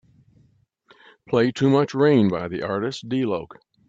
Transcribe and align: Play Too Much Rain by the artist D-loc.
Play 1.29 1.51
Too 1.51 1.69
Much 1.69 1.93
Rain 1.93 2.27
by 2.27 2.47
the 2.47 2.63
artist 2.63 3.07
D-loc. 3.07 3.59